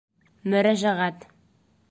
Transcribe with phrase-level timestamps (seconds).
[0.53, 1.29] Мөрәжәғәт